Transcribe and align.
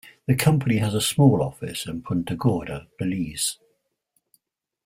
The 0.25 0.33
company 0.33 0.77
has 0.77 0.95
a 0.95 0.99
small 0.99 1.43
office 1.43 1.85
in 1.85 2.01
Punta 2.01 2.35
Gorda, 2.35 2.87
Belize. 2.97 3.59